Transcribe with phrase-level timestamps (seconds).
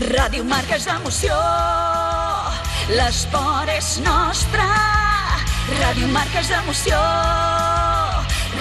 [0.00, 1.34] Ràdio Marca és emoció,
[2.88, 4.64] l'esport és nostre.
[5.76, 6.96] Ràdio Marca és emoció,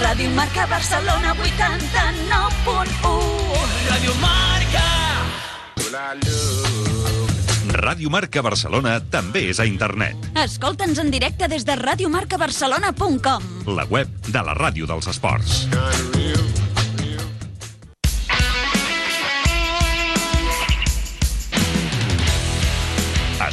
[0.01, 3.55] Ràdio Marca Barcelona 89.1.
[3.87, 4.83] Ràdio Marca.
[7.79, 10.15] Ràdio Marca Barcelona també és a internet.
[10.43, 13.43] Escolta'ns en directe des de radiomarcabarcelona.com.
[13.71, 15.69] La web de la ràdio dels esports.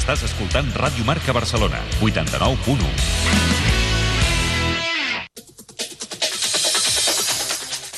[0.06, 2.86] Estàs escoltant Ràdio Marca Barcelona, 89.1.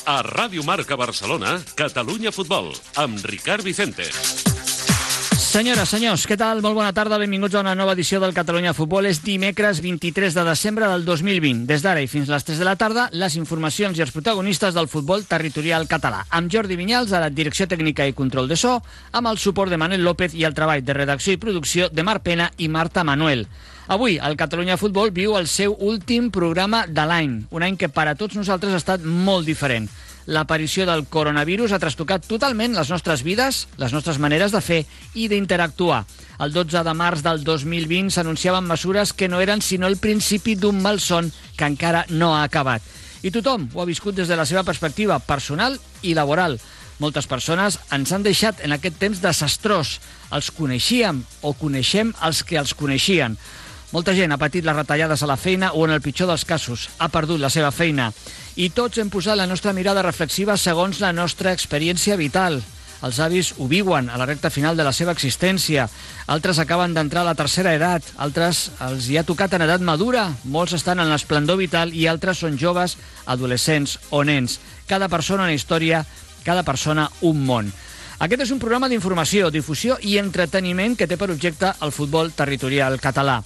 [0.08, 4.08] A Ràdio Marca Barcelona, Catalunya Futbol, amb Ricard Vicente.
[5.58, 6.60] Senyores, senyors, què tal?
[6.62, 9.08] Molt bona tarda, benvinguts a una nova edició del Catalunya Futbol.
[9.10, 11.64] És dimecres 23 de desembre del 2020.
[11.66, 14.76] Des d'ara i fins a les 3 de la tarda, les informacions i els protagonistes
[14.76, 16.20] del futbol territorial català.
[16.30, 18.76] Amb Jordi Vinyals a la direcció tècnica i control de so,
[19.10, 22.22] amb el suport de Manuel López i el treball de redacció i producció de Marc
[22.22, 23.48] Pena i Marta Manuel.
[23.88, 28.06] Avui, el Catalunya Futbol viu el seu últim programa de l'any, un any que per
[28.06, 29.90] a tots nosaltres ha estat molt diferent
[30.28, 34.82] l'aparició del coronavirus ha trastocat totalment les nostres vides, les nostres maneres de fer
[35.16, 36.02] i d'interactuar.
[36.44, 40.82] El 12 de març del 2020 s'anunciaven mesures que no eren sinó el principi d'un
[40.84, 42.84] malson que encara no ha acabat.
[43.24, 46.58] I tothom ho ha viscut des de la seva perspectiva personal i laboral.
[47.00, 49.96] Moltes persones ens han deixat en aquest temps desastrós.
[50.34, 53.38] Els coneixíem o coneixem els que els coneixien.
[53.96, 56.90] Molta gent ha patit les retallades a la feina o, en el pitjor dels casos,
[56.98, 58.10] ha perdut la seva feina.
[58.58, 62.56] I tots hem posat la nostra mirada reflexiva segons la nostra experiència vital.
[63.06, 65.84] Els avis ho viuen a la recta final de la seva existència.
[66.26, 68.02] Altres acaben d'entrar a la tercera edat.
[68.18, 70.24] Altres els hi ha tocat en edat madura.
[70.42, 72.96] Molts estan en l'esplendor vital i altres són joves,
[73.30, 74.58] adolescents o nens.
[74.90, 76.02] Cada persona una història,
[76.42, 77.70] cada persona un món.
[78.18, 82.98] Aquest és un programa d'informació, difusió i entreteniment que té per objecte el futbol territorial
[82.98, 83.38] català.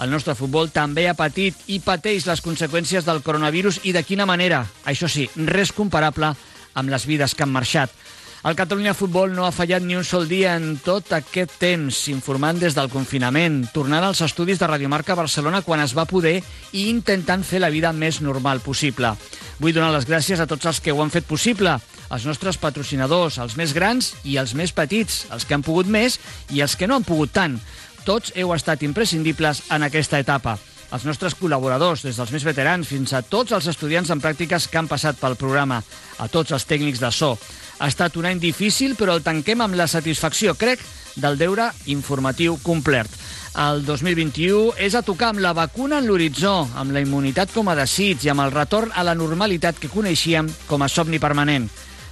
[0.00, 4.24] El nostre futbol també ha patit i pateix les conseqüències del coronavirus i de quina
[4.24, 4.62] manera.
[4.88, 6.32] Això sí, res comparable
[6.72, 7.92] amb les vides que han marxat.
[8.40, 12.56] El Catalunya Futbol no ha fallat ni un sol dia en tot aquest temps, informant
[12.62, 16.38] des del confinament, tornant als estudis de Radiomarca Barcelona quan es va poder
[16.72, 19.12] i intentant fer la vida més normal possible.
[19.60, 21.76] Vull donar les gràcies a tots els que ho han fet possible,
[22.08, 26.16] els nostres patrocinadors, els més grans i els més petits, els que han pogut més
[26.48, 27.60] i els que no han pogut tant.
[28.10, 30.56] Tots heu estat imprescindibles en aquesta etapa.
[30.90, 34.80] Els nostres col·laboradors, des dels més veterans fins a tots els estudiants en pràctiques que
[34.80, 35.76] han passat pel programa,
[36.18, 37.36] a tots els tècnics de so.
[37.78, 40.82] Ha estat un any difícil, però el tanquem amb la satisfacció, crec,
[41.14, 43.06] del deure informatiu complet.
[43.54, 47.78] El 2021 és a tocar amb la vacuna en l'horitzó, amb la immunitat com a
[47.78, 51.70] desig i amb el retorn a la normalitat que coneixíem com a somni permanent.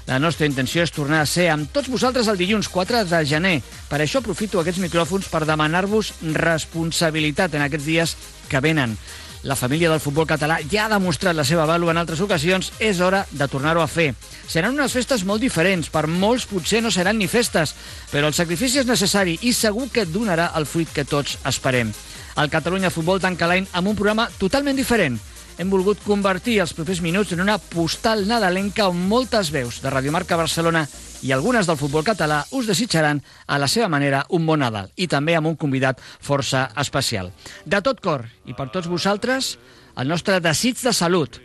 [0.08, 3.58] La nostra intenció és tornar a ser amb tots vosaltres el dilluns 4 de gener.
[3.90, 8.14] Per això aprofito aquests micròfons per demanar-vos responsabilitat en aquests dies
[8.48, 8.96] que venen.
[9.44, 13.04] La família del futbol català ja ha demostrat la seva vàlua en altres ocasions, és
[13.04, 14.14] hora de tornar-ho a fer.
[14.48, 17.76] Seran unes festes molt diferents, per molts potser no seran ni festes,
[18.10, 21.92] però el sacrifici és necessari i segur que donarà el fruit que tots esperem.
[22.38, 25.20] El Catalunya Futbol tanca l'any amb un programa totalment diferent,
[25.58, 30.38] hem volgut convertir els propers minuts en una postal nadalenca on moltes veus de Radiomarca
[30.38, 30.84] Barcelona
[31.26, 35.08] i algunes del futbol català us desitjaran a la seva manera un bon Nadal i
[35.10, 37.32] també amb un convidat força especial.
[37.66, 39.56] De tot cor i per tots vosaltres,
[39.98, 41.40] el nostre desig de salut,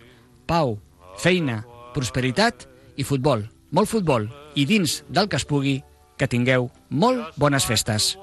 [0.45, 0.77] pau,
[1.18, 1.63] feina,
[1.98, 3.48] prosperitat i futbol.
[3.74, 5.80] Molt futbol i dins del que es pugui,
[6.18, 8.13] que tingueu molt bones festes.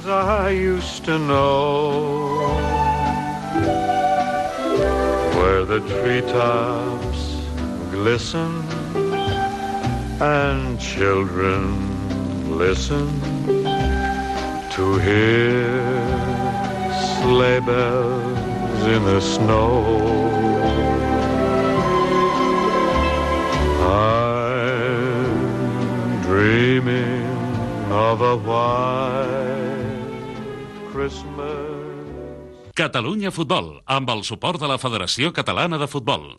[0.00, 2.89] I used to know
[5.40, 7.22] where the treetops
[7.90, 8.50] glisten,
[10.20, 11.62] and children
[12.58, 13.06] listen
[14.76, 15.80] to hear
[17.20, 19.70] sleigh bells in the snow.
[23.92, 25.40] I'm
[26.20, 27.24] dreaming
[27.90, 30.06] of a white
[30.92, 31.69] Christmas.
[32.80, 36.30] Catalunya Futbol, amb el suport de la Federació Catalana de Futbol.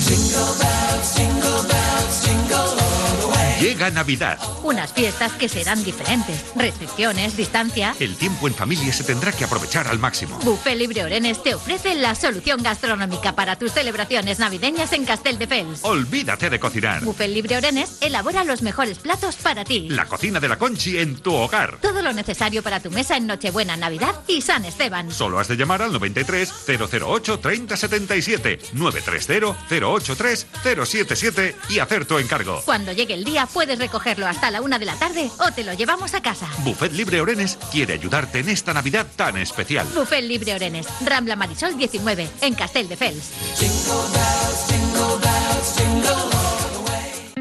[3.62, 4.40] Llega Navidad.
[4.64, 6.46] Unas fiestas que serán diferentes.
[6.56, 7.96] Restricciones, distancia.
[8.00, 10.40] El tiempo en familia se tendrá que aprovechar al máximo.
[10.40, 15.82] Buffet Libre Orenes te ofrece la solución gastronómica para tus celebraciones navideñas en Castelldefels.
[15.84, 17.06] Olvídate de cocinar.
[17.06, 19.90] Buffet Libre Orenes elabora los mejores platos para ti.
[19.90, 21.78] La cocina de la Conchi en tu hogar.
[21.82, 25.12] Todo lo necesario para tu mesa en Nochebuena, Navidad y San Esteban.
[25.12, 32.64] Solo has de llamar al 93 008 3077 930 083 077 y hacer tu encargo.
[32.66, 35.74] Cuando llegue el día puedes recogerlo hasta la una de la tarde o te lo
[35.74, 36.48] llevamos a casa.
[36.60, 39.88] Buffet Libre Orenes quiere ayudarte en esta Navidad tan especial.
[39.94, 43.32] Buffet Libre Orenes, Rambla Marisol 19, en Castelldefels.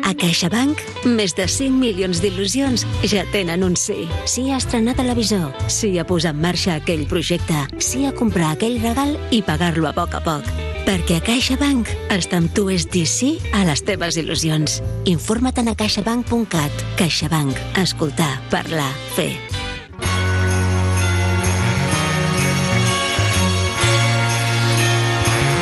[0.02, 4.08] A CaixaBank, més de 5 milions d'il·lusions ja tenen un sí.
[4.26, 8.80] Sí a estrenar televisor, sí a posar en marxa aquell projecte, sí a comprar aquell
[8.82, 10.69] regal i pagar-lo a poc a poc.
[10.86, 14.80] Perquè a CaixaBank estar amb tu és dir sí a les teves il·lusions.
[15.10, 16.84] Informa't a caixabank.cat.
[17.00, 17.58] CaixaBank.
[17.82, 19.49] Escoltar, parlar, fer.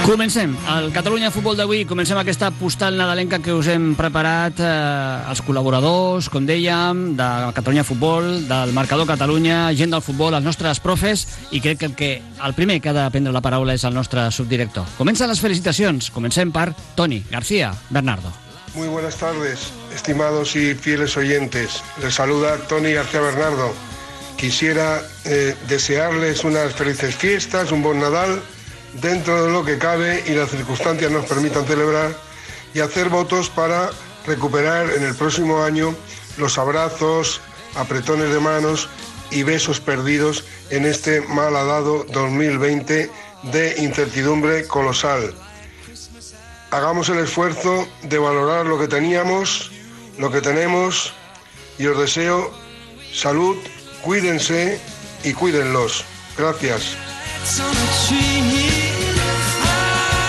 [0.09, 0.55] Comencem.
[0.73, 4.69] El Catalunya Futbol d'avui, comencem aquesta postal nadalenca que us hem preparat eh,
[5.29, 10.81] els col·laboradors, com dèiem, de Catalunya Futbol, del Marcador Catalunya, gent del futbol, els nostres
[10.81, 13.85] profes, i crec que el, que el primer que ha de prendre la paraula és
[13.85, 14.89] el nostre subdirector.
[14.97, 16.09] Comencen les felicitacions.
[16.09, 18.33] Comencem per Toni García Bernardo.
[18.73, 21.83] Muy buenas tardes, estimados y fieles oyentes.
[22.01, 23.75] Les saluda Tony García Bernardo.
[24.39, 28.41] Quisiera eh, desearles unas felices fiestas, un buen Nadal,
[28.95, 32.17] dentro de lo que cabe y las circunstancias nos permitan celebrar,
[32.75, 33.91] y hacer votos para
[34.27, 35.95] recuperar en el próximo año
[36.37, 37.41] los abrazos,
[37.75, 38.89] apretones de manos
[39.31, 43.11] y besos perdidos en este malhadado 2020
[43.53, 45.35] de incertidumbre colosal
[46.71, 49.71] hagamos el esfuerzo de valorar lo que teníamos,
[50.19, 51.13] lo que tenemos
[51.79, 52.53] y os deseo
[53.13, 53.57] salud,
[54.03, 54.81] cuídense
[55.25, 56.05] y cuídenlos.
[56.37, 56.97] Gracias.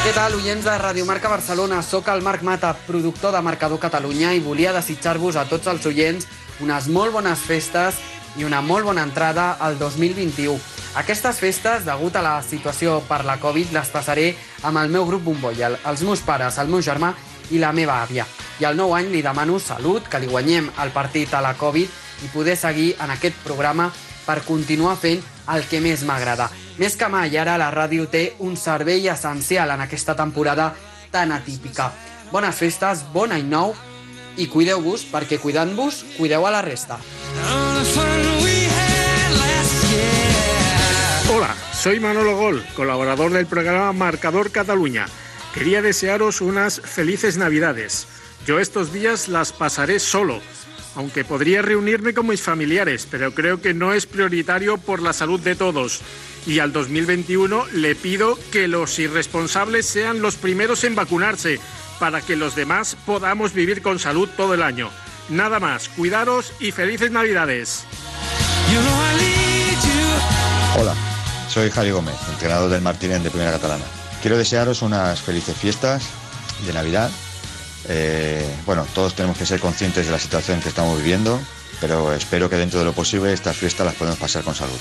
[0.09, 1.83] Què tal, oients de Radio Marca Barcelona?
[1.85, 6.25] Soc el Marc Mata, productor de Marcador Catalunya i volia desitjar-vos a tots els oients
[6.65, 7.99] unes molt bones festes
[8.41, 10.57] i una molt bona entrada al 2021.
[10.97, 14.31] Aquestes festes, degut a la situació per la Covid, les passaré
[14.65, 17.13] amb el meu grup Bombolla, els meus pares, el meu germà
[17.53, 18.25] i la meva àvia.
[18.57, 22.25] I al nou any li demano salut, que li guanyem el partit a la Covid
[22.25, 23.91] i poder seguir en aquest programa
[24.25, 25.21] per continuar fent
[25.55, 26.49] el que més m'agrada.
[26.79, 30.73] Més que mai, ara la ràdio té un servei essencial en aquesta temporada
[31.11, 31.91] tan atípica.
[32.31, 33.73] Bones festes, bon any nou
[34.37, 36.99] i cuideu-vos, perquè cuidant-vos, cuideu a la resta.
[41.33, 45.07] Hola, soy Manolo Gol, colaborador del programa Marcador Cataluña.
[45.53, 48.07] Quería desearos unas felices Navidades.
[48.45, 50.41] Yo estos días las pasaré solo,
[50.95, 55.39] aunque podría reunirme con mis familiares, pero creo que no es prioritario por la salud
[55.39, 56.01] de todos.
[56.45, 61.59] Y al 2021 le pido que los irresponsables sean los primeros en vacunarse,
[61.99, 64.89] para que los demás podamos vivir con salud todo el año.
[65.29, 67.83] Nada más, cuidaros y felices Navidades.
[70.79, 70.95] Hola,
[71.49, 73.85] soy Javi Gómez, entrenador del Martínez de Primera Catalana.
[74.21, 76.03] Quiero desearos unas felices fiestas
[76.65, 77.09] de Navidad.
[77.87, 81.39] Eh, bueno, todos tenemos que ser conscientes de la situación que estamos viviendo,
[81.79, 84.79] pero espero que dentro de lo posible estas fiestas las podemos pasar con salud.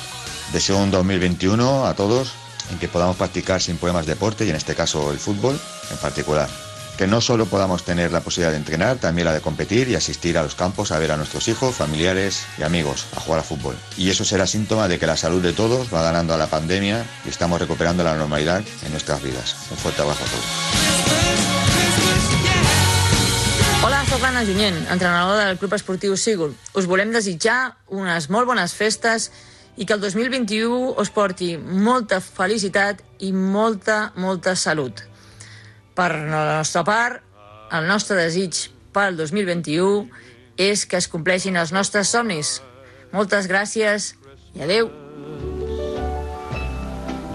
[0.52, 2.32] Deseo un 2021 a todos
[2.70, 5.58] en que podamos practicar sin problemas deporte y en este caso el fútbol
[5.90, 6.48] en particular.
[6.96, 10.36] Que no solo podamos tener la posibilidad de entrenar, también la de competir y asistir
[10.36, 13.76] a los campos a ver a nuestros hijos, familiares y amigos a jugar a fútbol.
[13.96, 17.06] Y eso será síntoma de que la salud de todos va ganando a la pandemia
[17.24, 19.54] y estamos recuperando la normalidad en nuestras vidas.
[19.70, 21.37] Un fuerte abrazo a todos.
[23.80, 26.50] Hola, sóc Anna Junyent, entrenadora del Club Esportiu Sígul.
[26.74, 29.28] Us volem desitjar unes molt bones festes
[29.78, 35.04] i que el 2021 us porti molta felicitat i molta, molta salut.
[35.94, 37.22] Per la nostra part,
[37.70, 40.08] el nostre desig pel 2021
[40.58, 42.58] és que es compleixin els nostres somnis.
[43.14, 44.16] Moltes gràcies
[44.58, 44.90] i adeu.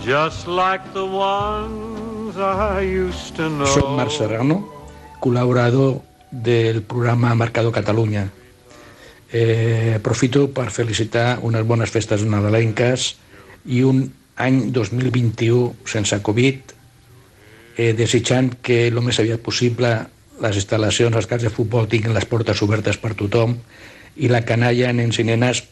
[0.03, 3.77] Just like the ones I used to know.
[3.79, 4.65] Soc Marc Serrano,
[5.23, 6.01] col·laborador
[6.33, 8.25] del programa Marcador Catalunya.
[9.31, 13.13] Eh, aprofito per felicitar unes bones festes nadalenques
[13.69, 14.07] i un
[14.41, 16.73] any 2021 sense Covid,
[17.77, 19.93] eh, desitjant que el més aviat possible
[20.41, 23.55] les instal·lacions, els camps de futbol tinguin les portes obertes per tothom
[24.17, 25.63] i la canalla, nens i nenes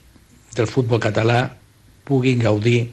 [0.53, 1.56] del futbol català
[2.06, 2.91] puguin gaudir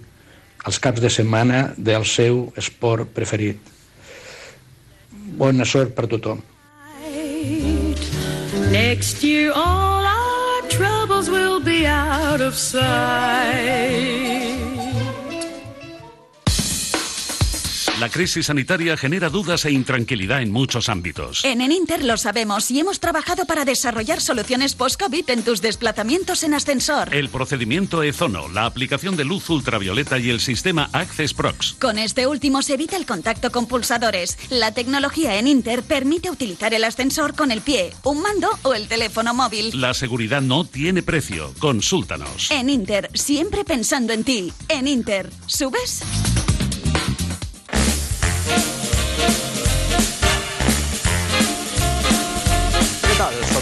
[0.64, 3.60] els caps de setmana del seu esport preferit.
[5.37, 6.40] Bona sort per tothom.
[8.71, 14.57] Next year, all our troubles will be out of sight.
[18.00, 21.45] La crisis sanitaria genera dudas e intranquilidad en muchos ámbitos.
[21.45, 26.55] En Eninter lo sabemos y hemos trabajado para desarrollar soluciones post-COVID en tus desplazamientos en
[26.55, 27.12] ascensor.
[27.12, 31.75] El procedimiento Ezono, la aplicación de luz ultravioleta y el sistema Access Prox.
[31.81, 34.38] Con este último se evita el contacto con pulsadores.
[34.49, 38.87] La tecnología en Inter permite utilizar el ascensor con el pie, un mando o el
[38.87, 39.73] teléfono móvil.
[39.81, 41.52] La seguridad no tiene precio.
[41.59, 42.52] Consúltanos.
[42.52, 44.52] En Inter, siempre pensando en ti.
[44.69, 46.05] En Inter, ¿subes?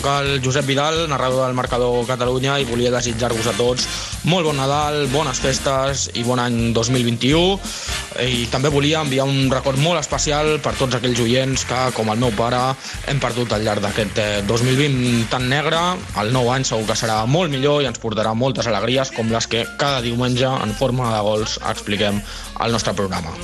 [0.06, 3.88] Soc el Josep Vidal, narrador del Marcador Catalunya i volia desitjar-vos a tots
[4.30, 9.82] molt bon Nadal, bones festes i bon any 2021 i també volia enviar un record
[9.82, 12.62] molt especial per tots aquells oients que, com el meu pare,
[13.10, 15.82] hem perdut al llarg d'aquest 2020 tan negre.
[16.22, 19.50] El nou any segur que serà molt millor i ens portarà moltes alegries com les
[19.50, 22.22] que cada diumenge en forma de gols expliquem
[22.62, 23.34] al nostre programa.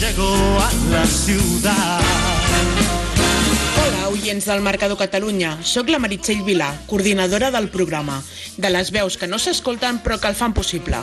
[0.00, 0.34] Llegó
[0.66, 2.97] a la ciudad.
[4.08, 5.50] Oients del Marcador Catalunya.
[5.60, 8.16] Soc la Meritxell Vilà, coordinadora del programa,
[8.56, 11.02] de les veus que no s'escolten però que el fan possible.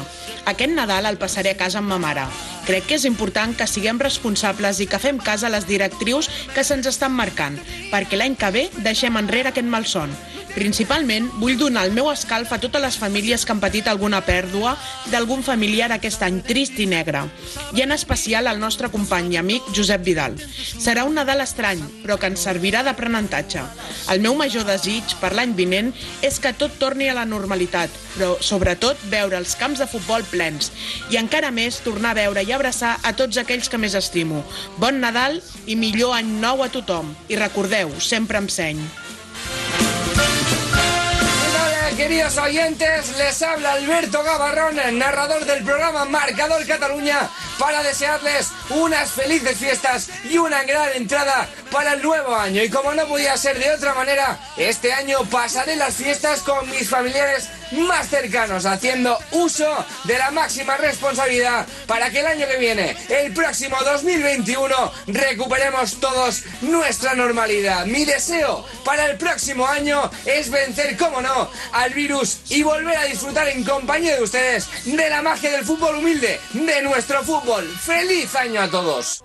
[0.50, 2.25] Aquest Nadal el passaré a casa amb ma mare.
[2.65, 6.63] Crec que és important que siguem responsables i que fem cas a les directrius que
[6.65, 7.60] se'ns estan marcant,
[7.91, 10.15] perquè l'any que ve deixem enrere aquest malson.
[10.55, 14.72] Principalment, vull donar el meu escalf a totes les famílies que han patit alguna pèrdua
[15.12, 17.25] d'algun familiar aquest any trist i negre.
[17.75, 20.39] I en especial al nostre company i amic Josep Vidal.
[20.39, 23.65] Serà un Nadal estrany, però que ens servirà d'aprenentatge.
[24.15, 25.91] El meu major desig per l'any vinent
[26.24, 30.72] és que tot torni a la normalitat, però sobretot veure els camps de futbol plens
[31.12, 34.43] i encara més tornar a veure i abraçar a tots aquells que més estimo.
[34.81, 37.13] Bon Nadal i millor any nou a tothom.
[37.29, 38.81] I recordeu, sempre amb seny.
[41.95, 49.57] Queridos oyentes, les habla Alberto Gavarrón, narrador del programa Marcador Cataluña, para desearles unas felices
[49.57, 52.63] fiestas y una gran entrada para el nuevo año.
[52.63, 56.89] Y como no podía ser de otra manera, este año pasaré las fiestas con mis
[56.89, 59.65] familiares más cercanos, haciendo uso
[60.03, 66.43] de la máxima responsabilidad para que el año que viene, el próximo 2021, recuperemos todos
[66.62, 67.85] nuestra normalidad.
[67.85, 73.05] Mi deseo para el próximo año es vencer, como no, al virus y volver a
[73.05, 77.45] disfrutar en compañía de ustedes de la magia del fútbol humilde, de nuestro fútbol.
[77.46, 79.24] ¡Feliz año a todos!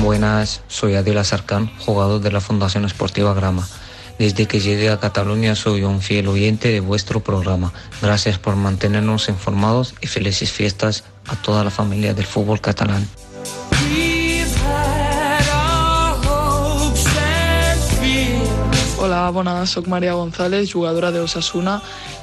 [0.00, 3.68] Buenas, soy Adil Azarkan, jugador de la Fundación Esportiva Grama.
[4.18, 7.72] Desde que llegué a Cataluña soy un fiel oyente de vuestro programa.
[8.00, 13.08] Gracias por mantenernos informados y felices fiestas a toda la familia del fútbol catalán.
[19.22, 21.76] Hola, bona, sóc Maria González, jugadora d'Osasuna.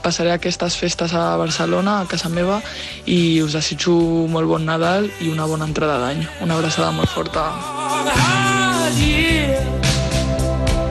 [0.03, 2.57] Passaré aquestes festes a Barcelona, a casa meva,
[3.07, 3.93] i us desitjo
[4.27, 6.25] molt bon Nadal i una bona entrada d'any.
[6.43, 7.45] Una abraçada molt forta.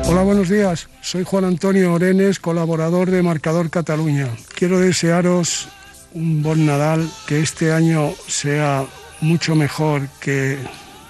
[0.09, 0.89] Hola, buenos días.
[1.03, 4.31] Soy Juan Antonio Orenes, colaborador de Marcador Cataluña.
[4.57, 5.69] Quiero desearos
[6.15, 8.87] un buen Nadal, que este año sea
[9.21, 10.57] mucho mejor que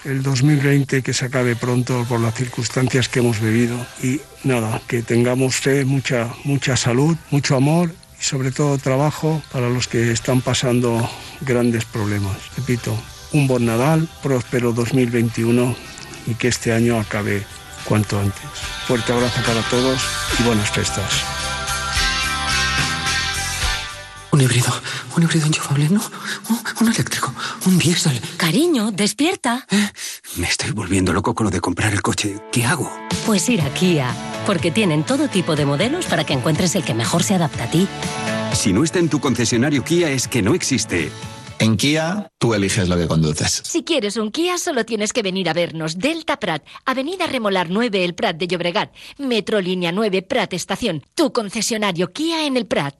[0.08, 3.76] el 2020, que se acabe pronto por las circunstancias que hemos vivido.
[4.02, 9.68] Y nada, que tengamos fe, mucha, mucha salud, mucho amor y sobre todo trabajo para
[9.68, 11.08] los que están pasando
[11.42, 12.36] grandes problemas.
[12.56, 12.96] Repito,
[13.32, 15.76] un buen Nadal, próspero 2021
[16.26, 17.44] y que este año acabe
[17.84, 18.42] cuanto antes.
[18.86, 20.02] Fuerte abrazo para todos
[20.38, 21.47] y buenas fiestas.
[24.30, 24.72] Un híbrido,
[25.16, 26.02] un híbrido enchufable, no,
[26.50, 28.20] un, un eléctrico, un diésel.
[28.36, 29.66] Cariño, despierta.
[30.36, 32.36] Me estoy volviendo loco con lo de comprar el coche.
[32.52, 32.92] ¿Qué hago?
[33.24, 34.14] Pues ir a Kia,
[34.46, 37.70] porque tienen todo tipo de modelos para que encuentres el que mejor se adapta a
[37.70, 37.88] ti.
[38.52, 41.10] Si no está en tu concesionario Kia es que no existe.
[41.58, 43.62] En Kia, tú eliges lo que conduces.
[43.64, 45.98] Si quieres un Kia, solo tienes que venir a vernos.
[45.98, 48.92] Delta Prat, Avenida Remolar 9, El Prat de Llobregat.
[49.18, 51.02] Metro Línea 9, Prat Estación.
[51.14, 52.94] Tu concesionario Kia en el Prat.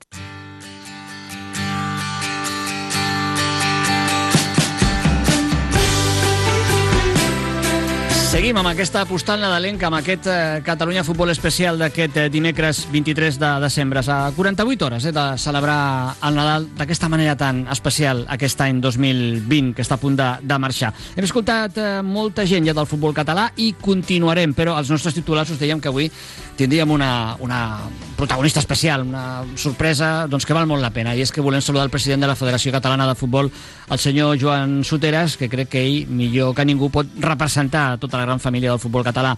[8.29, 13.39] Seguim amb aquesta postal nadalenca, amb aquest eh, Catalunya Futbol Especial d'aquest eh, dimecres 23
[13.41, 14.03] de desembre.
[14.05, 19.73] A 48 hores eh, de celebrar el Nadal d'aquesta manera tan especial aquest any 2020
[19.73, 20.91] que està a punt de, de marxar.
[21.15, 25.49] Hem escoltat eh, molta gent ja del futbol català i continuarem, però els nostres titulars
[25.49, 26.11] us dèiem que avui
[26.59, 27.79] tindríem una, una
[28.19, 31.87] protagonista especial, una sorpresa doncs, que val molt la pena, i és que volem saludar
[31.87, 33.49] el president de la Federació Catalana de Futbol,
[33.89, 38.27] el senyor Joan Soteras, que crec que ell, millor que ningú, pot representar tota la
[38.27, 39.35] gran família del futbol català.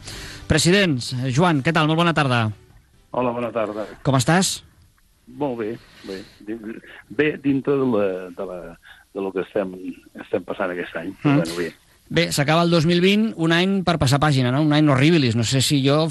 [0.50, 1.88] Presidents, Joan, què tal?
[1.90, 2.48] Molt bona tarda.
[3.12, 3.86] Hola, bona tarda.
[4.06, 4.62] Com estàs?
[5.42, 5.76] Molt bé,
[6.08, 6.20] bé.
[7.10, 8.60] Bé dintre de, la, de, la,
[9.14, 9.74] de lo que estem,
[10.24, 11.14] estem passant aquest any.
[11.22, 11.38] Mm.
[11.40, 11.72] Bueno, bé.
[12.12, 14.60] Bé, s'acaba el 2020, un any per passar pàgina, no?
[14.66, 15.38] un any horribilis.
[15.40, 16.10] No sé si jo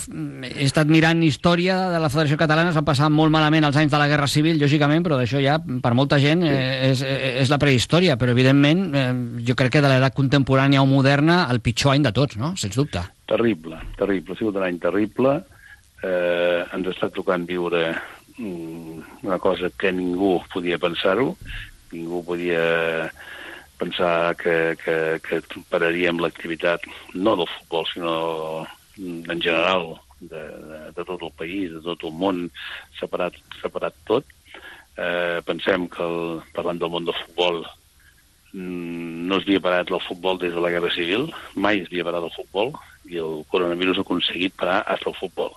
[0.49, 4.01] he estat mirant història de la Federació Catalana, s'han passat molt malament els anys de
[4.01, 7.05] la Guerra Civil, lògicament, però d'això ja, per molta gent, eh, és,
[7.45, 8.17] és la prehistòria.
[8.17, 9.05] Però, evidentment, eh,
[9.45, 12.55] jo crec que de l'edat contemporània o moderna, el pitjor any de tots, no?
[12.57, 13.05] Sens dubte.
[13.29, 14.33] Terrible, terrible.
[14.33, 15.37] Ha sigut un any terrible.
[16.01, 17.91] Eh, ens està tocant viure
[18.39, 21.35] mm, una cosa que ningú podia pensar-ho,
[21.93, 22.65] ningú podia
[23.81, 25.41] pensar que, que, que
[25.73, 26.85] pararíem l'activitat
[27.17, 28.15] no del futbol, sinó
[29.01, 32.45] en general de, de, de tot el país, de tot el món,
[33.01, 34.37] separat, separat tot.
[35.01, 37.63] Eh, pensem que, el, parlant del món del futbol,
[38.53, 42.07] mm, no es havia parat el futbol des de la Guerra Civil, mai es havia
[42.11, 42.75] parat el futbol,
[43.09, 45.57] i el coronavirus ha aconseguit parar fins al futbol.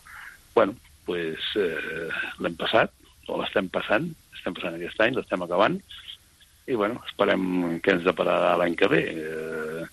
[0.54, 0.76] bueno,
[1.06, 2.92] pues, eh, l'hem passat,
[3.28, 4.06] o l'estem passant,
[4.38, 5.80] estem passant aquest any, l'estem acabant,
[6.68, 9.04] i bueno, esperem que ens depararà l'any que ve.
[9.12, 9.86] Eh,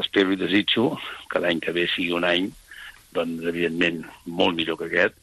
[0.00, 0.94] espero i desitjo
[1.30, 2.48] que l'any que ve sigui un any,
[3.16, 5.16] doncs, evidentment, molt millor que aquest.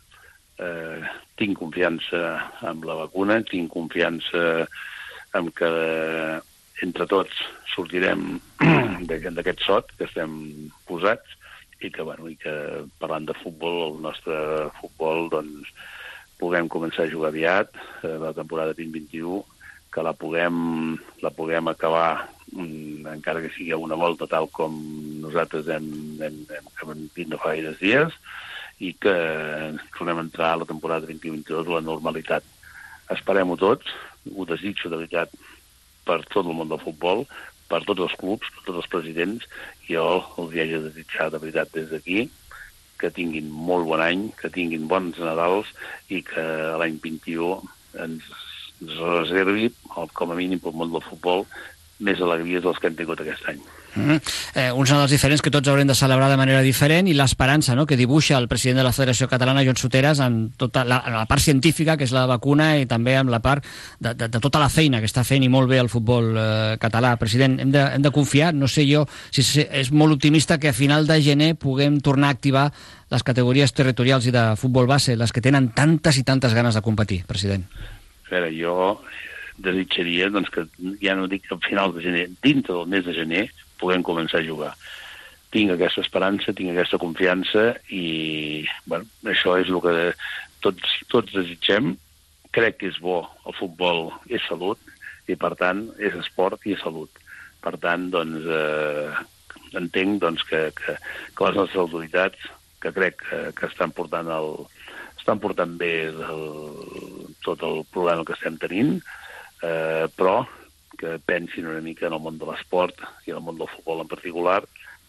[0.62, 1.02] Eh,
[1.40, 2.24] tinc confiança
[2.70, 4.68] en la vacuna, tinc confiança
[5.34, 5.72] en que
[6.86, 7.42] entre tots
[7.74, 8.38] sortirem
[9.10, 11.40] d'aquest sot que estem posats
[11.84, 12.54] i que, bueno, i que
[13.02, 14.38] parlant de futbol, el nostre
[14.78, 15.74] futbol, doncs,
[16.40, 19.42] puguem començar a jugar aviat, eh, la temporada 2021,
[19.94, 24.74] que la puguem, la puguem acabar mm, encara que sigui una volta tal com
[25.22, 25.88] nosaltres hem,
[26.22, 28.18] hem, hem, hem dit no fa gaires dies
[28.82, 29.14] i que
[29.96, 32.44] tornem a entrar a la temporada 2022 a la normalitat.
[33.14, 33.94] Esperem-ho tots,
[34.34, 35.34] ho desitjo de veritat
[36.08, 37.24] per tot el món del futbol,
[37.70, 39.46] per tots els clubs, per tots els presidents,
[39.88, 40.08] i jo
[40.42, 42.26] els hi haig de desitjar de veritat des d'aquí
[43.00, 45.70] que tinguin molt bon any, que tinguin bons Nadals
[46.10, 46.44] i que
[46.80, 47.62] l'any 21
[48.04, 48.28] ens
[48.90, 51.46] reservi, com a mínim pel món del futbol,
[52.04, 53.62] més alegries dels que hem tingut aquest any.
[53.96, 54.22] Mm -hmm.
[54.56, 57.86] eh, uns Nadals diferents que tots haurem de celebrar de manera diferent i l'esperança no?,
[57.86, 61.26] que dibuixa el president de la Federació Catalana, Joan Soteras, en tota la, en la
[61.26, 63.64] part científica, que és la vacuna, i també en la part
[64.00, 66.78] de, de, de tota la feina que està fent i molt bé el futbol eh,
[66.80, 67.18] català.
[67.18, 70.74] President, hem de, hem de confiar, no sé jo si és molt optimista que a
[70.74, 72.74] final de gener puguem tornar a activar
[73.10, 76.82] les categories territorials i de futbol base, les que tenen tantes i tantes ganes de
[76.82, 77.66] competir, president
[78.34, 78.76] veure, jo
[79.58, 80.66] desitjaria doncs, que,
[81.02, 83.48] ja no dic a finals de gener, dintre del mes de gener,
[83.82, 84.74] puguem començar a jugar.
[85.54, 89.98] Tinc aquesta esperança, tinc aquesta confiança i bueno, això és el que
[90.66, 91.94] tots, tots desitgem.
[92.54, 94.82] Crec que és bo, el futbol és salut
[95.28, 97.22] i, per tant, és esport i és salut.
[97.64, 99.22] Per tant, doncs, eh,
[99.80, 100.98] entenc doncs, que, que,
[101.34, 102.50] que les nostres autoritats,
[102.84, 104.52] que crec que, que estan portant el,
[105.24, 106.44] estan portant bé el,
[107.46, 108.98] tot el problema que estem tenint,
[109.64, 110.44] eh, però
[111.00, 114.04] que pensin una mica en el món de l'esport i en el món del futbol
[114.04, 114.62] en particular,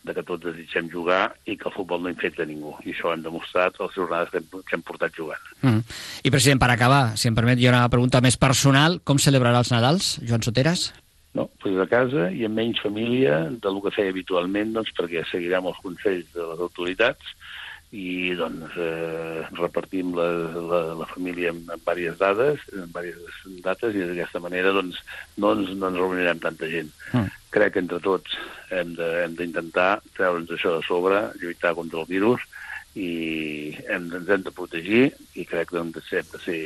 [0.05, 2.75] de que tots desitgem jugar i que el futbol no infecta ningú.
[2.85, 5.47] I això ho hem demostrat les jornades que hem, que hem portat jugant.
[5.63, 5.81] Mm.
[6.23, 9.01] I, president, per acabar, si em permet, hi ha una pregunta més personal.
[9.03, 10.91] Com celebrarà els Nadals, Joan Soteras?
[11.35, 15.67] No, pues a casa i amb menys família del que feia habitualment, doncs, perquè seguirem
[15.73, 17.33] els consells de les autoritats
[17.95, 20.27] i doncs eh, repartim la,
[20.71, 24.99] la, la família en, en diverses dades, en diverses dates, i d'aquesta manera doncs,
[25.39, 26.91] no, ens, no ens reunirem tanta gent.
[27.13, 27.31] Mm.
[27.55, 28.35] Crec que entre tots
[28.75, 28.97] hem
[29.39, 32.43] d'intentar treure'ns això de sobre, lluitar contra el virus,
[32.95, 35.03] i hem, ens hem de protegir
[35.35, 36.59] i crec que hem de ser, hem de ser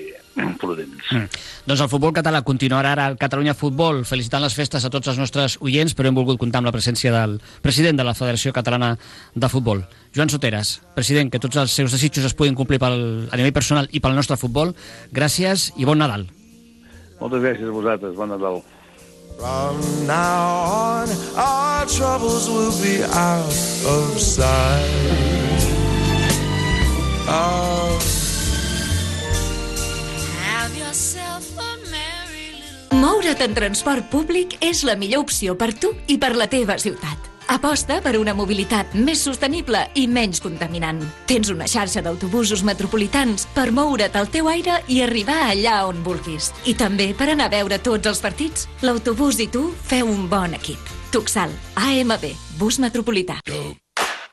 [0.61, 1.09] prudents.
[1.15, 1.41] Mm.
[1.69, 5.21] Doncs el futbol català continuarà ara al Catalunya Futbol felicitant les festes a tots els
[5.21, 8.95] nostres oients, però hem volgut comptar amb la presència del president de la Federació Catalana
[9.35, 9.85] de Futbol,
[10.17, 10.79] Joan Soteras.
[10.95, 14.17] President, que tots els seus desitjos es puguin complir pel, a nivell personal i pel
[14.19, 14.75] nostre futbol.
[15.13, 16.29] Gràcies i bon Nadal.
[17.19, 18.17] Moltes gràcies a vosaltres.
[18.19, 18.61] Bon Nadal.
[19.39, 23.47] From now on, our troubles will be out
[23.87, 25.48] of sight.
[27.29, 27.99] Oh.
[32.99, 37.29] Moure't en transport públic és la millor opció per tu i per la teva ciutat.
[37.49, 41.01] Aposta per una mobilitat més sostenible i menys contaminant.
[41.31, 46.53] Tens una xarxa d'autobusos metropolitans per moure't al teu aire i arribar allà on vulguis.
[46.69, 48.69] I també per anar a veure tots els partits.
[48.85, 50.97] L'autobús i tu feu un bon equip.
[51.13, 53.41] Tuxal, AMB, bus metropolità.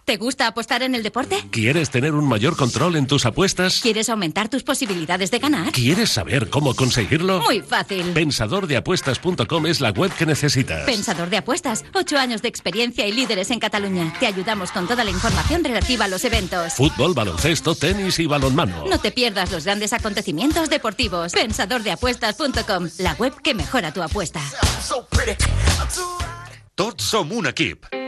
[0.05, 1.43] ¿Te gusta apostar en el deporte?
[1.49, 3.79] ¿Quieres tener un mayor control en tus apuestas?
[3.81, 5.71] ¿Quieres aumentar tus posibilidades de ganar?
[5.71, 7.41] ¿Quieres saber cómo conseguirlo?
[7.41, 8.11] Muy fácil.
[8.13, 10.85] Pensadordeapuestas.com es la web que necesitas.
[10.85, 14.13] Pensador de apuestas, ocho años de experiencia y líderes en Cataluña.
[14.19, 16.73] Te ayudamos con toda la información relativa a los eventos.
[16.73, 18.85] Fútbol, baloncesto, tenis y balonmano.
[18.87, 21.33] No te pierdas los grandes acontecimientos deportivos.
[21.33, 24.41] Pensadordeapuestas.com, la web que mejora tu apuesta.
[26.75, 28.04] Tots som un equip.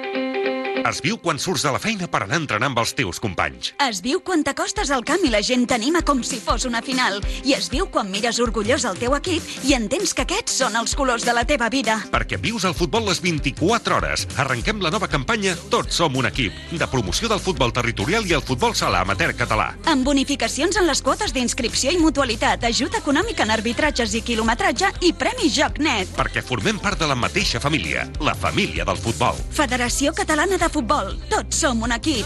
[0.87, 3.73] Es viu quan surts de la feina per anar a entrenar amb els teus companys.
[3.83, 7.17] Es viu quan t'acostes al camp i la gent t'anima com si fos una final.
[7.43, 10.95] I es viu quan mires orgullós el teu equip i entens que aquests són els
[10.95, 11.97] colors de la teva vida.
[12.13, 14.23] Perquè vius el futbol les 24 hores.
[14.39, 18.45] Arrenquem la nova campanya Tots som un equip, de promoció del futbol territorial i el
[18.47, 19.73] futbol sala amateur català.
[19.91, 25.11] Amb bonificacions en les quotes d'inscripció i mutualitat, ajuda econòmica en arbitratges i quilometratge i
[25.11, 26.15] Premi Joc Net.
[26.15, 29.35] Perquè formem part de la mateixa família, la família del futbol.
[29.51, 30.76] Federació Catalana de Futbol.
[30.77, 32.25] Tots som equip.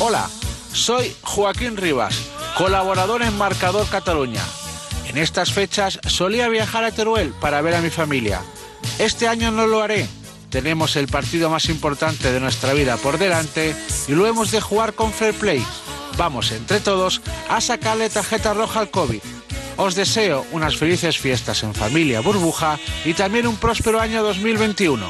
[0.00, 0.28] Hola,
[0.74, 2.14] soy Joaquín Rivas,
[2.58, 4.42] colaborador en Marcador Cataluña.
[5.06, 8.42] En estas fechas solía viajar a Teruel para ver a mi familia.
[8.98, 10.06] Este año no lo haré.
[10.50, 13.74] Tenemos el partido más importante de nuestra vida por delante
[14.08, 15.64] y lo hemos de jugar con fair play.
[16.18, 19.22] Vamos entre todos a sacarle tarjeta roja al COVID.
[19.76, 25.06] Os deseo unas felices fiestas en familia burbuja y también un próspero año 2021.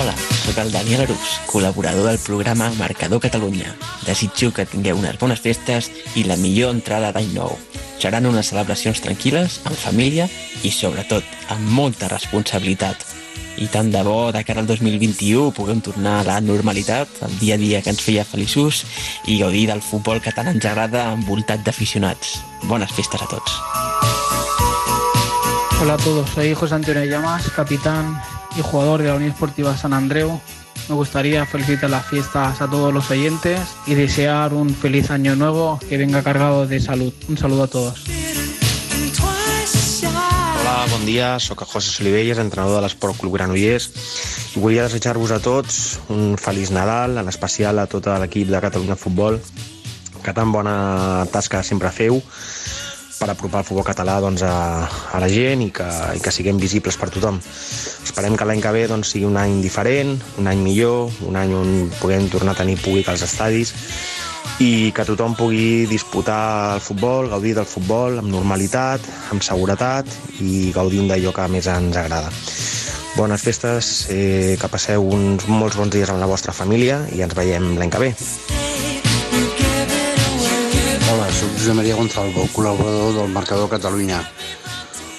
[0.00, 3.76] Hola, sóc el Daniel Arús, col·laborador del programa Marcador Catalunya.
[4.06, 7.52] Desitjo que tingueu unes bones festes i la millor entrada d'any nou.
[8.00, 10.30] Seran unes celebracions tranquil·les, en família
[10.64, 13.19] i, sobretot, amb molta responsabilitat.
[13.60, 17.56] I tant de bo, de cara al 2021, puguem tornar a la normalitat, el dia
[17.56, 18.84] a dia que ens feia feliços
[19.28, 22.38] i gaudir del futbol que tant ens agrada envoltat d'aficionats.
[22.64, 23.58] Bones festes a tots.
[25.80, 28.20] Hola a todos, soy José Antonio Llamas, capitán
[28.56, 30.40] y jugador de la Unión Esportiva San Andreu.
[30.88, 35.78] Me gustaría felicitar las fiestas a todos los oyentes y desear un feliz año nuevo
[35.88, 37.12] que venga cargado de salud.
[37.28, 38.04] Un saludo a todos.
[41.10, 43.88] Dia, sóc José Solivelles, entrenador de l'Esport Club Granollers
[44.54, 48.94] i volia desitjar-vos a tots un feliç Nadal, en especial a tot l'equip de Catalunya
[48.94, 49.40] Futbol,
[50.22, 52.20] que tan bona tasca sempre feu
[53.18, 56.62] per apropar el futbol català doncs, a, a la gent i que, i que siguem
[56.62, 57.42] visibles per tothom.
[58.06, 61.58] Esperem que l'any que ve doncs, sigui un any diferent, un any millor, un any
[61.58, 63.74] on puguem tornar a tenir públic als estadis
[64.60, 69.00] i que tothom pugui disputar el futbol, gaudir del futbol amb normalitat,
[69.32, 70.08] amb seguretat
[70.44, 72.28] i gaudint d'allò que més ens agrada.
[73.16, 77.32] Bones festes, eh, que passeu uns molts bons dies amb la vostra família i ens
[77.34, 78.10] veiem l'any que ve.
[81.08, 84.20] Hola, sóc Josep Maria Gonzalvo, col·laborador del Marcador Catalunya.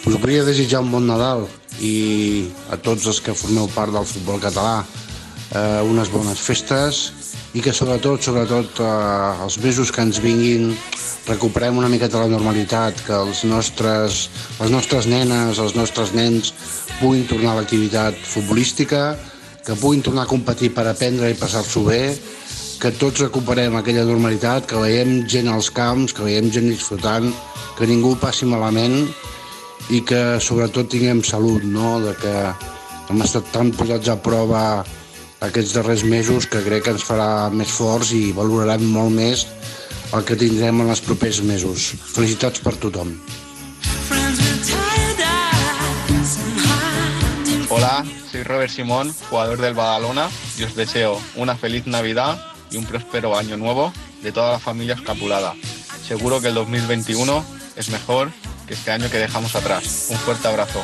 [0.05, 1.47] Us volia desitjar un bon Nadal
[1.81, 4.83] i a tots els que formeu part del futbol català
[5.49, 7.09] eh, unes bones festes
[7.53, 10.71] i que sobretot, sobretot eh, els mesos que ens vinguin
[11.27, 14.27] recuperem una miqueta la normalitat, que els nostres,
[14.59, 16.53] les nostres nenes, els nostres nens
[16.99, 19.17] puguin tornar a l'activitat futbolística,
[19.65, 22.03] que puguin tornar a competir per aprendre i passar-s'ho bé,
[22.81, 27.29] que tots recuperem aquella normalitat, que veiem gent als camps, que veiem gent disfrutant,
[27.77, 29.03] que ningú passi malament
[29.93, 31.99] i que sobretot tinguem salut, no?
[32.01, 32.33] de que
[33.11, 34.63] hem estat tan posats a prova
[35.41, 39.47] aquests darrers mesos que crec que ens farà més forts i valorarem molt més
[40.13, 41.91] el que tindrem en els propers mesos.
[42.13, 43.15] Felicitats per tothom.
[47.71, 52.37] Hola, soy Robert Simón, jugador del Badalona y os deseo una feliz Navidad
[52.69, 55.55] y un próspero año nuevo de toda la familia escapulada.
[56.05, 57.43] Seguro que el 2021
[57.77, 58.31] es mejor
[58.67, 60.07] que este año que dejamos atrás.
[60.09, 60.83] Un fuerte abrazo.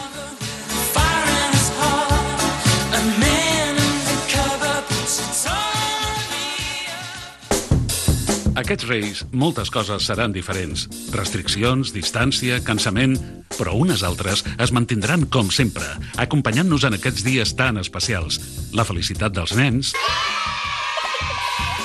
[8.68, 10.90] Aquests reis, moltes coses seran diferents.
[11.16, 13.16] Restriccions, distància, cansament...
[13.56, 15.88] Però unes altres es mantindran com sempre,
[16.20, 18.42] acompanyant-nos en aquests dies tan especials.
[18.76, 19.94] La felicitat dels nens,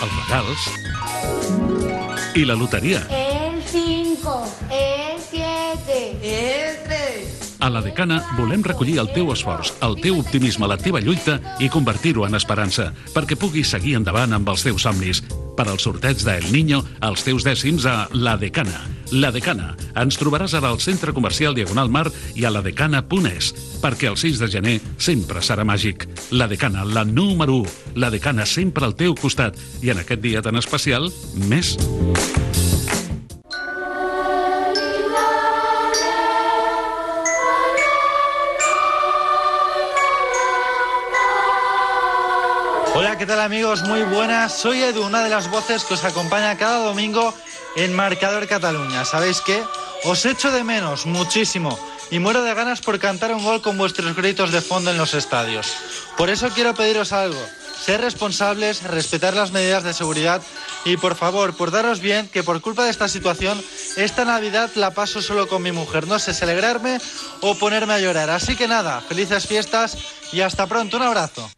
[0.02, 0.66] els regals
[2.34, 3.04] i la loteria.
[3.14, 4.34] El 5,
[4.74, 6.00] el 7,
[6.34, 7.46] el 3.
[7.62, 11.70] A la Decana volem recollir el teu esforç, el teu optimisme, la teva lluita i
[11.70, 15.22] convertir-ho en esperança, perquè puguis seguir endavant amb els teus somnis,
[15.56, 18.80] per al sorteig d'El Niño els teus dècims a La Decana.
[19.12, 19.74] La Decana.
[20.00, 24.50] Ens trobaràs ara al Centre Comercial Diagonal Mar i a ladecana.es, perquè el 6 de
[24.56, 26.08] gener sempre serà màgic.
[26.32, 27.96] La Decana, la número 1.
[28.00, 29.58] La Decana sempre al teu costat.
[29.82, 31.12] I en aquest dia tan especial,
[31.48, 31.76] més.
[43.22, 43.85] ¿Qué tal amigos?
[43.85, 44.52] Muy buenas.
[44.52, 47.32] Soy Edu, una de las voces que os acompaña cada domingo
[47.76, 49.04] en Marcador Cataluña.
[49.04, 49.62] ¿Sabéis qué?
[50.02, 51.78] Os echo de menos muchísimo
[52.11, 55.14] y muero de ganas por cantar un gol con vuestros gritos de fondo en los
[55.14, 55.72] estadios.
[56.16, 57.40] Por eso quiero pediros algo.
[57.80, 60.42] Ser responsables, respetar las medidas de seguridad
[60.85, 63.62] y por favor, por daros bien que por culpa de esta situación,
[63.96, 66.08] esta Navidad la paso solo con mi mujer.
[66.08, 66.98] No sé celebrarme
[67.40, 68.30] o ponerme a llorar.
[68.30, 69.96] Así que nada, felices fiestas
[70.32, 70.96] y hasta pronto.
[70.96, 71.48] Un abrazo.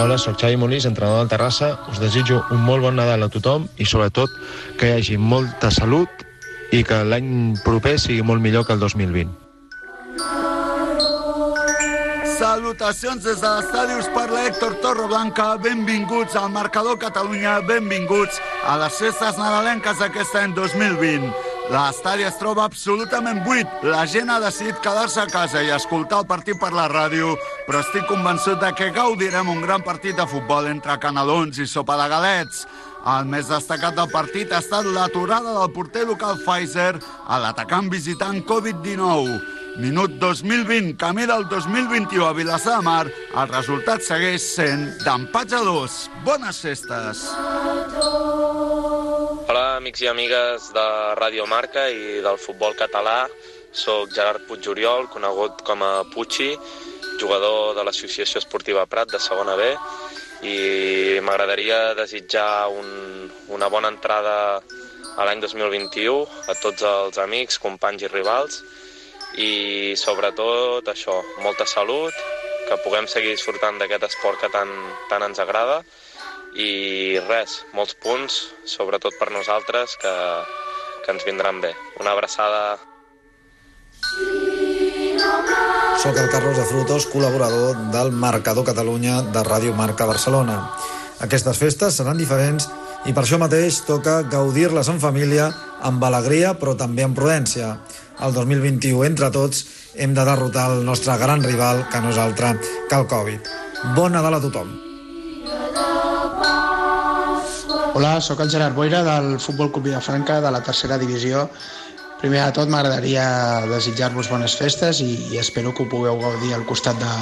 [0.00, 1.74] Hola, sóc Xavi Molís, entrenador del Terrassa.
[1.92, 4.32] Us desitjo un molt bon Nadal a tothom i sobretot
[4.80, 6.24] que hi hagi molta salut
[6.72, 9.28] i que l'any proper sigui molt millor que el 2020.
[12.38, 15.50] Salutacions des de l'estadi us parla Héctor Torreblanca.
[15.60, 21.28] Benvinguts al Marcador Catalunya, benvinguts a les festes nadalenques d'aquest any 2020.
[21.70, 23.84] L'estadi es troba absolutament buit.
[23.86, 27.36] La gent ha decidit quedar-se a casa i escoltar el partit per la ràdio,
[27.68, 31.94] però estic convençut de que gaudirem un gran partit de futbol entre canelons i sopa
[32.00, 32.64] de galets.
[33.14, 38.42] El més destacat del partit ha estat l'aturada del porter local Pfizer a l'atacant visitant
[38.50, 39.59] Covid-19.
[39.80, 45.60] Minut 2020, camí del 2021 a Vilassar de Mar, el resultat segueix sent d'empats a
[45.64, 45.94] dos.
[46.26, 47.22] Bones festes!
[49.48, 50.84] Hola, amics i amigues de
[51.16, 53.24] Ràdio Marca i del futbol català.
[53.72, 56.50] Soc Gerard Puigoriol, conegut com a Pucci,
[57.22, 59.70] jugador de l'Associació Esportiva Prat de segona B
[60.44, 60.58] i
[61.24, 64.36] m'agradaria desitjar un, una bona entrada
[65.16, 66.20] a l'any 2021
[66.52, 68.60] a tots els amics, companys i rivals
[69.38, 72.14] i sobretot això, molta salut,
[72.68, 74.70] que puguem seguir disfrutant d'aquest esport que tant,
[75.10, 75.80] tant ens agrada
[76.58, 80.14] i res, molts punts, sobretot per nosaltres, que,
[81.04, 81.74] que ens vindran bé.
[82.00, 82.78] Una abraçada.
[86.00, 90.62] Soc el Carlos de Frutos, col·laborador del Marcador Catalunya de Ràdio Marca Barcelona.
[91.20, 92.70] Aquestes festes seran diferents
[93.06, 95.50] i per això mateix toca gaudir-les en família,
[95.84, 97.74] amb alegria però també amb prudència.
[98.20, 99.64] El 2021, entre tots,
[99.96, 103.48] hem de derrotar el nostre gran rival, que no és altre que el Covid.
[103.96, 104.74] Bon Nadal a tothom!
[107.96, 111.48] Hola, sóc el Gerard Boira del Futbol Club Vilafranca de la tercera divisió.
[112.20, 113.24] Primer de tot m'agradaria
[113.72, 117.14] desitjar-vos bones festes i, i espero que ho pugueu gaudir al costat de,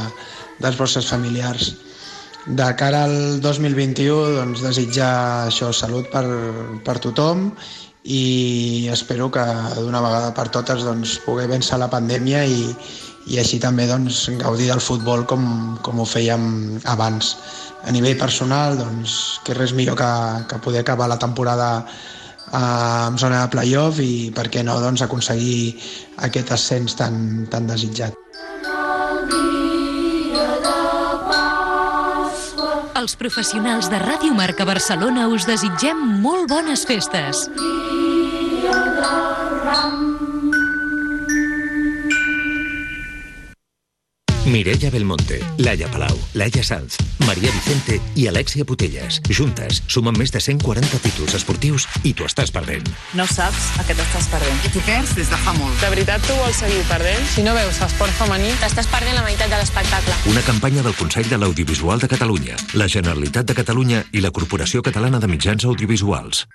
[0.59, 1.77] dels vostres familiars.
[2.47, 5.13] De cara al 2021, doncs, desitjar
[5.47, 6.27] això, salut per,
[6.83, 7.53] per tothom
[8.09, 9.45] i espero que
[9.77, 12.63] d'una vegada per totes doncs, poder vèncer la pandèmia i,
[13.29, 15.43] i així també doncs, gaudir del futbol com,
[15.85, 17.35] com ho fèiem abans.
[17.85, 20.13] A nivell personal, doncs, que res millor que,
[20.49, 25.05] que poder acabar la temporada eh, amb zona de playoff i, per què no, doncs,
[25.05, 25.77] aconseguir
[26.25, 28.17] aquest ascens tan, tan desitjat.
[32.99, 37.47] Els professionals de Ràdio Marca Barcelona us desitgem molt bones festes.
[44.49, 49.21] Mireia Belmonte, Laia Palau, Laia Sanz, Maria Vicente i Alexia Putellas.
[49.29, 52.89] Juntes, sumen més de 140 títols esportius i t'ho estàs perdent.
[53.19, 54.63] No saps a què t'estàs perdent.
[54.65, 55.77] I t'ho perds des de fa molt.
[55.83, 57.29] De veritat tu vols seguir perdent?
[57.35, 58.55] Si no veus esport femení...
[58.63, 60.17] T'estàs perdent la meitat de l'espectacle.
[60.33, 64.83] Una campanya del Consell de l'Audiovisual de Catalunya, la Generalitat de Catalunya i la Corporació
[64.83, 66.47] Catalana de Mitjans Audiovisuals.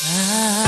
[0.00, 0.67] Don't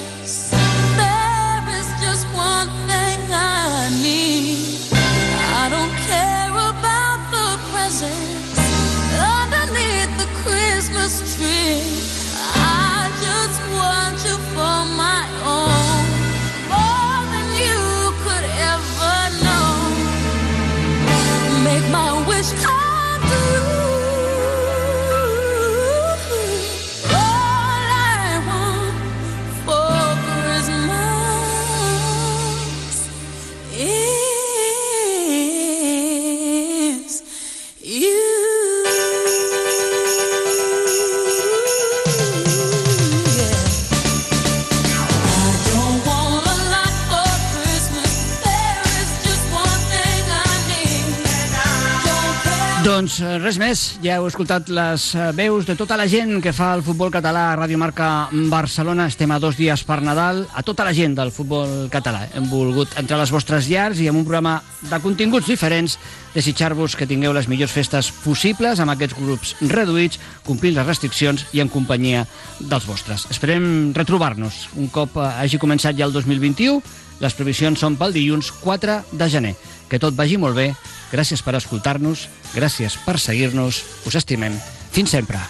[52.81, 56.49] Doncs eh, res més, ja heu escoltat les eh, veus de tota la gent que
[56.49, 58.07] fa el futbol català a Ràdio Marca
[58.49, 59.05] Barcelona.
[59.11, 60.39] Estem a dos dies per Nadal.
[60.57, 64.07] A tota la gent del futbol català hem volgut entrar a les vostres llars i
[64.09, 65.99] amb un programa de continguts diferents
[66.33, 70.17] desitjar-vos que tingueu les millors festes possibles amb aquests grups reduïts,
[70.47, 72.23] complint les restriccions i en companyia
[72.57, 73.27] dels vostres.
[73.29, 76.81] Esperem retrobar-nos un cop eh, hagi començat ja el 2021.
[77.21, 79.53] Les previsions són pel dilluns 4 de gener.
[79.85, 80.71] Que tot vagi molt bé.
[81.11, 83.83] Gràcies per escoltar-nos, gràcies per seguir-nos.
[84.07, 84.55] Us estimem.
[84.91, 85.41] Fins sempre.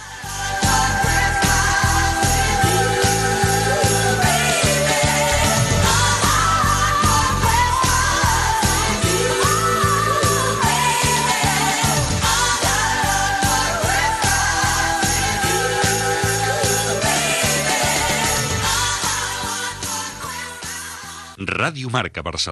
[21.62, 22.50] Ràdio Marca Barcelona.